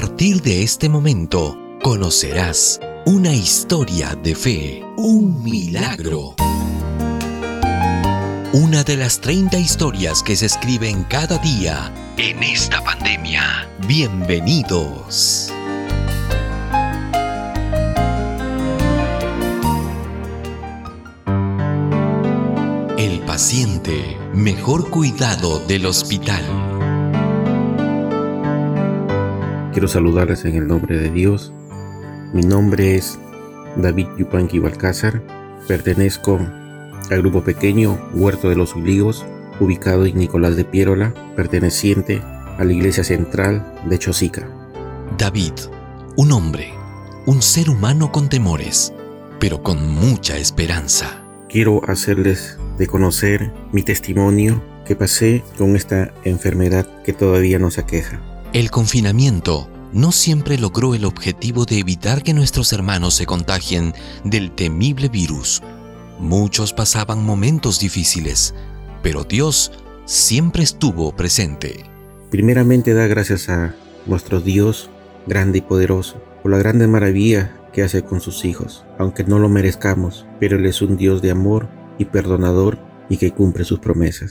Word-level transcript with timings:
partir 0.00 0.42
de 0.42 0.62
este 0.62 0.90
momento 0.90 1.58
conocerás 1.82 2.78
una 3.06 3.32
historia 3.32 4.14
de 4.14 4.34
fe, 4.34 4.84
un 4.98 5.42
milagro. 5.42 6.34
Una 8.52 8.84
de 8.84 8.98
las 8.98 9.22
30 9.22 9.56
historias 9.56 10.22
que 10.22 10.36
se 10.36 10.44
escriben 10.44 11.04
cada 11.04 11.38
día 11.38 11.90
en 12.18 12.42
esta 12.42 12.84
pandemia. 12.84 13.70
Bienvenidos. 13.88 15.50
El 22.98 23.20
paciente, 23.20 24.18
mejor 24.34 24.90
cuidado 24.90 25.58
del 25.60 25.86
hospital. 25.86 26.65
Quiero 29.76 29.88
saludarles 29.88 30.42
en 30.46 30.54
el 30.54 30.66
nombre 30.66 30.96
de 30.96 31.10
Dios. 31.10 31.52
Mi 32.32 32.40
nombre 32.40 32.94
es 32.94 33.18
David 33.76 34.06
Yupanqui 34.16 34.58
Balcázar. 34.58 35.22
Pertenezco 35.68 36.38
al 37.10 37.18
grupo 37.20 37.44
pequeño 37.44 38.00
Huerto 38.14 38.48
de 38.48 38.56
los 38.56 38.74
Olivos, 38.74 39.26
ubicado 39.60 40.06
en 40.06 40.16
Nicolás 40.16 40.56
de 40.56 40.64
Piérola, 40.64 41.12
perteneciente 41.36 42.22
a 42.56 42.64
la 42.64 42.72
iglesia 42.72 43.04
central 43.04 43.70
de 43.86 43.98
Chosica. 43.98 44.48
David, 45.18 45.52
un 46.16 46.32
hombre, 46.32 46.72
un 47.26 47.42
ser 47.42 47.68
humano 47.68 48.10
con 48.12 48.30
temores, 48.30 48.94
pero 49.40 49.62
con 49.62 49.92
mucha 49.92 50.38
esperanza. 50.38 51.22
Quiero 51.50 51.82
hacerles 51.86 52.58
de 52.78 52.86
conocer 52.86 53.52
mi 53.72 53.82
testimonio 53.82 54.62
que 54.86 54.96
pasé 54.96 55.44
con 55.58 55.76
esta 55.76 56.14
enfermedad 56.24 56.86
que 57.02 57.12
todavía 57.12 57.58
nos 57.58 57.76
aqueja. 57.76 58.22
El 58.52 58.70
confinamiento 58.70 59.68
no 59.92 60.12
siempre 60.12 60.58
logró 60.58 60.94
el 60.94 61.04
objetivo 61.04 61.64
de 61.64 61.78
evitar 61.78 62.22
que 62.22 62.32
nuestros 62.32 62.72
hermanos 62.72 63.14
se 63.14 63.26
contagien 63.26 63.92
del 64.24 64.50
temible 64.50 65.08
virus. 65.08 65.62
Muchos 66.18 66.72
pasaban 66.72 67.24
momentos 67.24 67.80
difíciles, 67.80 68.54
pero 69.02 69.24
Dios 69.24 69.72
siempre 70.04 70.62
estuvo 70.62 71.14
presente. 71.14 71.84
Primeramente 72.30 72.94
da 72.94 73.06
gracias 73.06 73.48
a 73.48 73.74
nuestro 74.06 74.40
Dios 74.40 74.90
grande 75.26 75.58
y 75.58 75.62
poderoso 75.62 76.22
por 76.42 76.52
la 76.52 76.58
grande 76.58 76.86
maravilla 76.86 77.56
que 77.72 77.82
hace 77.82 78.02
con 78.02 78.20
sus 78.20 78.44
hijos, 78.44 78.84
aunque 78.98 79.24
no 79.24 79.38
lo 79.38 79.48
merezcamos, 79.48 80.26
pero 80.40 80.56
Él 80.56 80.66
es 80.66 80.80
un 80.80 80.96
Dios 80.96 81.20
de 81.20 81.30
amor 81.32 81.68
y 81.98 82.06
perdonador 82.06 82.78
y 83.08 83.18
que 83.18 83.32
cumple 83.32 83.64
sus 83.64 83.80
promesas. 83.80 84.30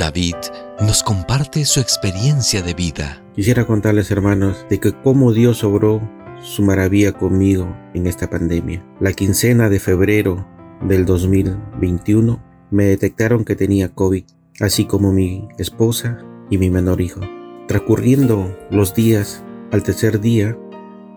David 0.00 0.36
nos 0.80 1.02
comparte 1.02 1.66
su 1.66 1.78
experiencia 1.78 2.62
de 2.62 2.72
vida. 2.72 3.22
Quisiera 3.34 3.66
contarles, 3.66 4.10
hermanos, 4.10 4.64
de 4.70 4.80
que 4.80 4.94
cómo 4.94 5.34
Dios 5.34 5.62
obró 5.62 6.00
su 6.40 6.62
maravilla 6.62 7.12
conmigo 7.12 7.76
en 7.92 8.06
esta 8.06 8.30
pandemia. 8.30 8.82
La 8.98 9.12
quincena 9.12 9.68
de 9.68 9.78
febrero 9.78 10.48
del 10.80 11.04
2021 11.04 12.42
me 12.70 12.84
detectaron 12.86 13.44
que 13.44 13.56
tenía 13.56 13.90
COVID, 13.90 14.24
así 14.60 14.86
como 14.86 15.12
mi 15.12 15.46
esposa 15.58 16.16
y 16.48 16.56
mi 16.56 16.70
menor 16.70 17.02
hijo. 17.02 17.20
Transcurriendo 17.68 18.56
los 18.70 18.94
días, 18.94 19.44
al 19.70 19.82
tercer 19.82 20.18
día, 20.22 20.56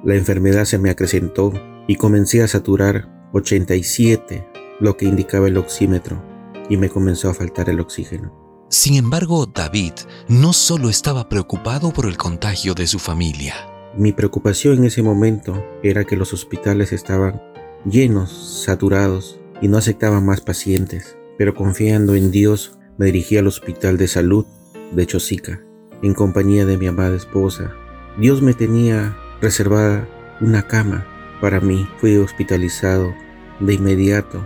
la 0.03 0.15
enfermedad 0.15 0.65
se 0.65 0.77
me 0.77 0.89
acrecentó 0.89 1.53
y 1.87 1.95
comencé 1.95 2.43
a 2.43 2.49
saturar 2.49 3.29
87, 3.31 4.45
lo 4.81 4.97
que 4.97 5.05
indicaba 5.05 5.47
el 5.47 5.55
oxímetro, 5.55 6.21
y 6.69 6.75
me 6.75 6.89
comenzó 6.89 7.29
a 7.29 7.33
faltar 7.33 7.69
el 7.69 7.79
oxígeno. 7.79 8.42
Sin 8.73 8.95
embargo, 8.95 9.45
David 9.45 9.93
no 10.27 10.51
solo 10.51 10.89
estaba 10.89 11.29
preocupado 11.29 11.93
por 11.93 12.07
el 12.07 12.17
contagio 12.17 12.73
de 12.73 12.87
su 12.87 12.97
familia. 12.97 13.53
Mi 13.95 14.13
preocupación 14.13 14.79
en 14.79 14.85
ese 14.85 15.03
momento 15.03 15.63
era 15.83 16.05
que 16.05 16.15
los 16.15 16.33
hospitales 16.33 16.91
estaban 16.91 17.39
llenos, 17.85 18.63
saturados 18.65 19.39
y 19.61 19.67
no 19.67 19.77
aceptaban 19.77 20.25
más 20.25 20.41
pacientes, 20.41 21.15
pero 21.37 21.53
confiando 21.53 22.15
en 22.15 22.31
Dios 22.31 22.79
me 22.97 23.05
dirigí 23.05 23.37
al 23.37 23.45
hospital 23.45 23.97
de 23.97 24.07
salud 24.07 24.47
de 24.91 25.05
Chosica, 25.05 25.61
en 26.01 26.15
compañía 26.15 26.65
de 26.65 26.79
mi 26.79 26.87
amada 26.87 27.15
esposa. 27.15 27.75
Dios 28.17 28.41
me 28.41 28.55
tenía 28.55 29.15
reservada 29.39 30.09
una 30.41 30.63
cama 30.63 31.05
para 31.41 31.59
mí. 31.59 31.87
Fui 32.01 32.17
hospitalizado 32.17 33.13
de 33.59 33.75
inmediato 33.75 34.43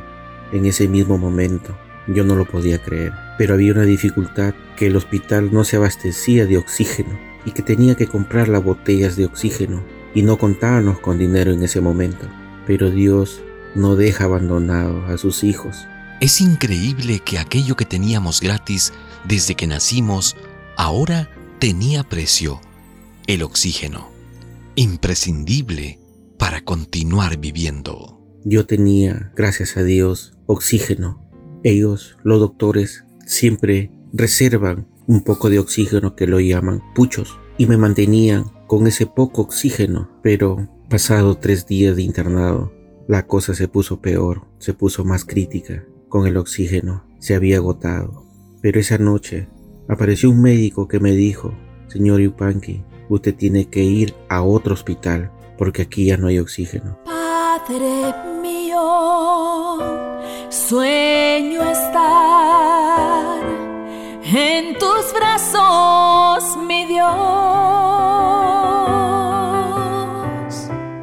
en 0.51 0.65
ese 0.65 0.89
mismo 0.89 1.17
momento. 1.17 1.73
Yo 2.07 2.25
no 2.25 2.35
lo 2.35 2.43
podía 2.43 2.83
creer, 2.83 3.13
pero 3.37 3.53
había 3.53 3.73
una 3.73 3.83
dificultad 3.83 4.53
que 4.75 4.87
el 4.87 4.95
hospital 4.95 5.51
no 5.51 5.63
se 5.63 5.75
abastecía 5.75 6.45
de 6.45 6.57
oxígeno 6.57 7.17
y 7.45 7.51
que 7.51 7.61
tenía 7.61 7.95
que 7.95 8.07
comprar 8.07 8.47
las 8.47 8.63
botellas 8.63 9.15
de 9.15 9.25
oxígeno 9.25 9.83
y 10.13 10.23
no 10.23 10.37
contábamos 10.37 10.99
con 10.99 11.17
dinero 11.17 11.51
en 11.51 11.63
ese 11.63 11.81
momento. 11.81 12.27
Pero 12.65 12.89
Dios 12.89 13.41
no 13.75 13.95
deja 13.95 14.25
abandonado 14.25 15.05
a 15.05 15.17
sus 15.17 15.43
hijos. 15.43 15.85
Es 16.19 16.41
increíble 16.41 17.19
que 17.23 17.37
aquello 17.37 17.75
que 17.75 17.85
teníamos 17.85 18.41
gratis 18.41 18.91
desde 19.27 19.55
que 19.55 19.67
nacimos 19.67 20.35
ahora 20.75 21.29
tenía 21.59 22.03
precio, 22.03 22.59
el 23.27 23.43
oxígeno, 23.43 24.09
imprescindible 24.75 25.99
para 26.39 26.61
continuar 26.61 27.37
viviendo. 27.37 28.19
Yo 28.43 28.65
tenía, 28.65 29.31
gracias 29.35 29.77
a 29.77 29.83
Dios, 29.83 30.33
oxígeno 30.47 31.27
ellos, 31.63 32.17
los 32.23 32.39
doctores, 32.39 33.03
siempre 33.27 33.91
reservan 34.13 34.87
un 35.05 35.23
poco 35.23 35.49
de 35.49 35.59
oxígeno 35.59 36.15
que 36.15 36.27
lo 36.27 36.39
llaman 36.39 36.81
puchos 36.95 37.37
y 37.57 37.67
me 37.67 37.77
mantenían 37.77 38.45
con 38.65 38.87
ese 38.87 39.05
poco 39.05 39.43
oxígeno, 39.43 40.09
pero 40.23 40.67
pasado 40.89 41.37
tres 41.37 41.67
días 41.67 41.95
de 41.95 42.03
internado, 42.03 42.73
la 43.07 43.27
cosa 43.27 43.53
se 43.53 43.67
puso 43.67 44.01
peor, 44.01 44.47
se 44.59 44.73
puso 44.73 45.05
más 45.05 45.25
crítica, 45.25 45.85
con 46.09 46.25
el 46.27 46.37
oxígeno 46.37 47.03
se 47.19 47.35
había 47.35 47.57
agotado. 47.57 48.25
Pero 48.61 48.79
esa 48.79 48.97
noche 48.97 49.47
apareció 49.87 50.29
un 50.29 50.41
médico 50.41 50.87
que 50.87 50.99
me 50.99 51.11
dijo, 51.11 51.53
señor 51.87 52.19
Yupanqui, 52.21 52.83
usted 53.09 53.35
tiene 53.35 53.65
que 53.65 53.83
ir 53.83 54.13
a 54.29 54.41
otro 54.41 54.73
hospital 54.73 55.31
porque 55.57 55.83
aquí 55.83 56.05
ya 56.05 56.17
no 56.17 56.27
hay 56.27 56.39
oxígeno. 56.39 56.97
Padre 57.05 58.13
mío 58.41 59.77
Sueño 60.49 61.61
estar 61.63 62.56
en 64.35 64.77
tus 64.77 65.13
brazos, 65.13 66.57
mi 66.67 66.85
Dios. 66.85 67.07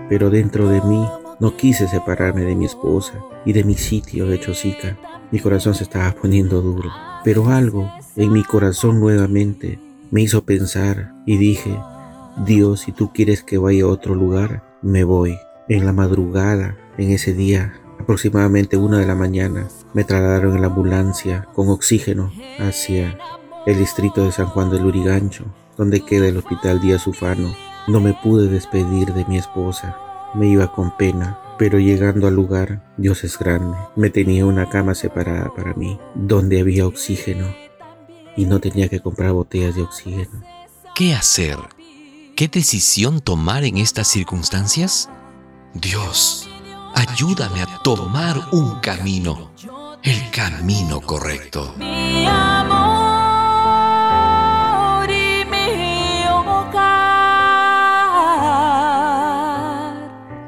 Pero 0.08 0.28
dentro 0.28 0.68
de 0.68 0.82
mí 0.82 1.06
no 1.40 1.56
quise 1.56 1.88
separarme 1.88 2.42
de 2.42 2.54
mi 2.54 2.66
esposa 2.66 3.14
y 3.46 3.52
de 3.52 3.64
mi 3.64 3.76
sitio 3.76 4.26
de 4.26 4.38
Chosica. 4.38 4.98
Mi 5.30 5.40
corazón 5.40 5.74
se 5.74 5.84
estaba 5.84 6.12
poniendo 6.12 6.60
duro. 6.60 6.90
Pero 7.24 7.48
algo 7.48 7.90
en 8.16 8.32
mi 8.32 8.44
corazón 8.44 9.00
nuevamente 9.00 9.78
me 10.10 10.20
hizo 10.20 10.44
pensar 10.44 11.12
y 11.24 11.38
dije, 11.38 11.78
Dios, 12.44 12.80
si 12.80 12.92
tú 12.92 13.10
quieres 13.12 13.42
que 13.42 13.56
vaya 13.56 13.84
a 13.84 13.88
otro 13.88 14.14
lugar, 14.14 14.62
me 14.82 15.04
voy. 15.04 15.38
En 15.66 15.86
la 15.86 15.94
madrugada, 15.94 16.76
en 16.98 17.10
ese 17.10 17.32
día, 17.32 17.72
aproximadamente 17.98 18.76
una 18.76 18.98
de 18.98 19.06
la 19.06 19.14
mañana, 19.14 19.66
me 19.94 20.04
trasladaron 20.04 20.54
en 20.56 20.60
la 20.60 20.66
ambulancia 20.66 21.46
con 21.54 21.68
oxígeno 21.68 22.32
hacia 22.58 23.18
el 23.66 23.78
distrito 23.78 24.24
de 24.24 24.32
San 24.32 24.46
Juan 24.46 24.70
del 24.70 24.82
Lurigancho, 24.82 25.44
donde 25.78 26.04
queda 26.04 26.28
el 26.28 26.36
hospital 26.36 26.80
Díaz 26.80 27.06
Ufano. 27.06 27.54
No 27.86 28.00
me 28.00 28.12
pude 28.12 28.48
despedir 28.48 29.14
de 29.14 29.24
mi 29.26 29.38
esposa, 29.38 29.96
me 30.34 30.48
iba 30.48 30.72
con 30.72 30.96
pena, 30.96 31.38
pero 31.58 31.78
llegando 31.78 32.26
al 32.26 32.34
lugar, 32.34 32.82
Dios 32.96 33.24
es 33.24 33.38
grande. 33.38 33.76
Me 33.94 34.10
tenía 34.10 34.44
una 34.46 34.68
cama 34.68 34.94
separada 34.94 35.52
para 35.54 35.74
mí, 35.74 35.98
donde 36.14 36.60
había 36.60 36.86
oxígeno, 36.86 37.46
y 38.36 38.46
no 38.46 38.60
tenía 38.60 38.88
que 38.88 39.00
comprar 39.00 39.32
botellas 39.32 39.76
de 39.76 39.82
oxígeno. 39.82 40.42
¿Qué 40.94 41.14
hacer? 41.14 41.58
¿Qué 42.36 42.48
decisión 42.48 43.20
tomar 43.20 43.64
en 43.64 43.78
estas 43.78 44.08
circunstancias? 44.08 45.08
Dios, 45.74 46.48
ayúdame 46.94 47.62
a 47.62 47.82
tomar 47.82 48.48
un 48.50 48.80
camino, 48.80 49.50
el 50.04 50.30
camino 50.30 51.00
correcto. 51.00 51.74
Mi 51.78 52.26
amor 52.26 52.68
y 55.08 55.46
mi 55.50 56.26
hogar. 56.28 56.84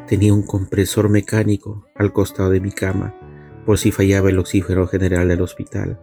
Tenía 0.07 0.35
un 0.35 0.43
compresor 0.43 1.09
mecánico 1.09 1.87
al 1.95 2.13
costado 2.13 2.51
de 2.51 2.61
mi 2.61 2.71
cama 2.71 3.15
por 3.65 3.79
si 3.79 3.91
fallaba 3.93 4.29
el 4.29 4.39
oxígeno 4.39 4.87
general 4.87 5.29
del 5.29 5.41
hospital. 5.41 5.99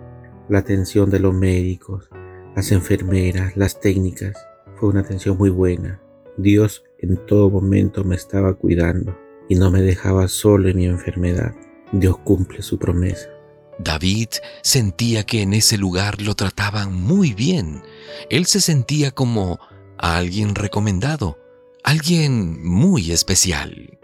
La 0.50 0.58
atención 0.60 1.12
de 1.12 1.20
los 1.20 1.36
médicos, 1.36 2.10
las 2.56 2.72
enfermeras, 2.72 3.56
las 3.56 3.80
técnicas, 3.80 4.36
fue 4.78 4.90
una 4.90 5.02
atención 5.02 5.38
muy 5.38 5.52
buena. 5.52 6.02
Dios 6.38 6.84
en 6.98 7.24
todo 7.28 7.52
momento 7.52 8.04
me 8.04 8.16
estaba 8.16 8.56
cuidando 8.56 9.16
y 9.48 9.54
no 9.56 9.70
me 9.70 9.84
dejaba 9.84 10.28
solo 10.28 10.70
en 10.70 10.78
mi 10.78 10.88
enfermedad. 10.88 11.54
Dios 11.92 12.18
cumple 12.18 12.64
su 12.64 12.80
promesa. 12.80 13.33
David 13.80 14.30
sentía 14.62 15.26
que 15.26 15.42
en 15.42 15.54
ese 15.54 15.78
lugar 15.78 16.22
lo 16.22 16.36
trataban 16.36 16.94
muy 16.94 17.34
bien. 17.34 17.84
Él 18.30 18.46
se 18.46 18.62
sentía 18.62 19.12
como 19.12 19.60
alguien 19.98 20.56
recomendado, 20.56 21.40
alguien 21.84 22.64
muy 22.66 23.12
especial. 23.12 24.00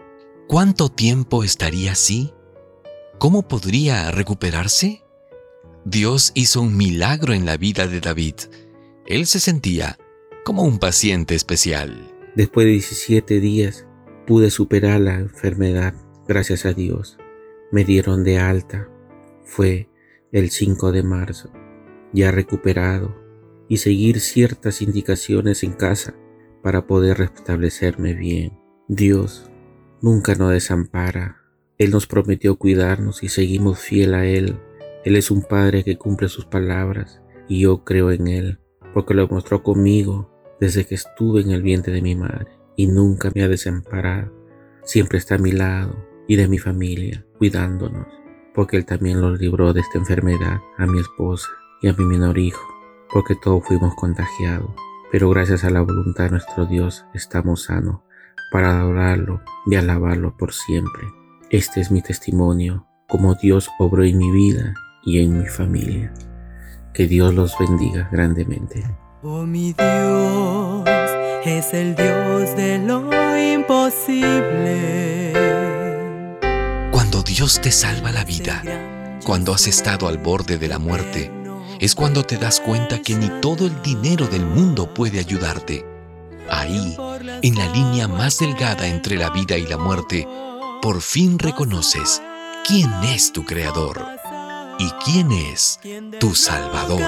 ¿Cuánto 0.48 0.88
tiempo 0.88 1.44
estaría 1.44 1.92
así? 1.92 2.32
¿Cómo 3.18 3.46
podría 3.46 4.10
recuperarse? 4.10 5.04
Dios 5.84 6.32
hizo 6.34 6.62
un 6.62 6.76
milagro 6.76 7.32
en 7.32 7.46
la 7.46 7.56
vida 7.56 7.86
de 7.86 8.00
David. 8.00 8.34
Él 9.06 9.26
se 9.26 9.40
sentía 9.40 9.98
como 10.44 10.62
un 10.62 10.78
paciente 10.78 11.34
especial. 11.34 12.10
Después 12.34 12.66
de 12.66 12.72
17 12.72 13.40
días 13.40 13.86
pude 14.26 14.50
superar 14.50 15.00
la 15.00 15.14
enfermedad, 15.14 15.94
gracias 16.26 16.64
a 16.64 16.72
Dios. 16.72 17.18
Me 17.72 17.84
dieron 17.84 18.24
de 18.24 18.38
alta. 18.38 18.88
Fue 19.50 19.88
el 20.30 20.50
5 20.50 20.92
de 20.92 21.02
marzo. 21.02 21.50
Ya 22.12 22.30
recuperado 22.30 23.16
y 23.68 23.78
seguir 23.78 24.20
ciertas 24.20 24.80
indicaciones 24.80 25.64
en 25.64 25.72
casa 25.72 26.14
para 26.62 26.86
poder 26.86 27.18
restablecerme 27.18 28.14
bien. 28.14 28.60
Dios 28.86 29.50
nunca 30.02 30.36
nos 30.36 30.52
desampara. 30.52 31.42
Él 31.78 31.90
nos 31.90 32.06
prometió 32.06 32.54
cuidarnos 32.58 33.24
y 33.24 33.28
seguimos 33.28 33.80
fiel 33.80 34.14
a 34.14 34.24
Él. 34.24 34.60
Él 35.04 35.16
es 35.16 35.32
un 35.32 35.42
Padre 35.42 35.82
que 35.82 35.98
cumple 35.98 36.28
sus 36.28 36.44
palabras 36.44 37.20
y 37.48 37.62
yo 37.62 37.82
creo 37.82 38.12
en 38.12 38.28
Él, 38.28 38.60
porque 38.94 39.14
lo 39.14 39.26
mostró 39.26 39.64
conmigo 39.64 40.30
desde 40.60 40.86
que 40.86 40.94
estuve 40.94 41.40
en 41.40 41.50
el 41.50 41.62
vientre 41.62 41.92
de 41.92 42.02
mi 42.02 42.14
madre 42.14 42.52
y 42.76 42.86
nunca 42.86 43.32
me 43.34 43.42
ha 43.42 43.48
desamparado. 43.48 44.32
Siempre 44.84 45.18
está 45.18 45.34
a 45.34 45.38
mi 45.38 45.50
lado 45.50 46.06
y 46.28 46.36
de 46.36 46.46
mi 46.46 46.58
familia, 46.58 47.26
cuidándonos, 47.36 48.19
porque 48.54 48.76
Él 48.76 48.84
también 48.84 49.20
lo 49.20 49.34
libró 49.34 49.72
de 49.72 49.80
esta 49.80 49.98
enfermedad 49.98 50.60
a 50.78 50.86
mi 50.86 51.00
esposa 51.00 51.48
y 51.82 51.88
a 51.88 51.92
mi 51.92 52.04
menor 52.04 52.38
hijo, 52.38 52.62
porque 53.12 53.34
todos 53.34 53.64
fuimos 53.66 53.94
contagiados. 53.94 54.70
Pero 55.10 55.28
gracias 55.30 55.64
a 55.64 55.70
la 55.70 55.80
voluntad 55.80 56.24
de 56.24 56.30
nuestro 56.30 56.66
Dios 56.66 57.04
estamos 57.14 57.64
sanos 57.64 58.00
para 58.52 58.78
adorarlo 58.78 59.40
y 59.66 59.76
alabarlo 59.76 60.36
por 60.36 60.52
siempre. 60.52 61.08
Este 61.50 61.80
es 61.80 61.90
mi 61.90 62.02
testimonio, 62.02 62.86
como 63.08 63.34
Dios 63.34 63.68
obró 63.78 64.04
en 64.04 64.18
mi 64.18 64.30
vida 64.30 64.74
y 65.04 65.22
en 65.22 65.38
mi 65.38 65.46
familia. 65.46 66.12
Que 66.92 67.06
Dios 67.06 67.34
los 67.34 67.56
bendiga 67.58 68.08
grandemente. 68.12 68.84
Oh 69.22 69.44
mi 69.44 69.72
Dios 69.72 70.88
es 71.44 71.74
el 71.74 71.94
Dios 71.94 72.56
de 72.56 72.78
lo 72.78 73.10
imposible. 73.36 75.32
Dios 77.30 77.60
te 77.60 77.70
salva 77.70 78.10
la 78.10 78.24
vida, 78.24 78.60
cuando 79.24 79.54
has 79.54 79.68
estado 79.68 80.08
al 80.08 80.18
borde 80.18 80.58
de 80.58 80.66
la 80.66 80.80
muerte, 80.80 81.30
es 81.78 81.94
cuando 81.94 82.24
te 82.24 82.36
das 82.36 82.58
cuenta 82.58 83.00
que 83.02 83.14
ni 83.14 83.28
todo 83.40 83.66
el 83.66 83.82
dinero 83.82 84.26
del 84.26 84.44
mundo 84.44 84.92
puede 84.92 85.20
ayudarte. 85.20 85.86
Ahí, 86.50 86.96
en 87.42 87.54
la 87.54 87.68
línea 87.68 88.08
más 88.08 88.38
delgada 88.38 88.88
entre 88.88 89.16
la 89.16 89.30
vida 89.30 89.56
y 89.56 89.64
la 89.64 89.78
muerte, 89.78 90.26
por 90.82 91.00
fin 91.00 91.38
reconoces 91.38 92.20
quién 92.66 92.92
es 93.04 93.32
tu 93.32 93.44
creador 93.44 94.04
y 94.80 94.90
quién 95.04 95.30
es 95.30 95.78
tu 96.18 96.34
Salvador. 96.34 97.00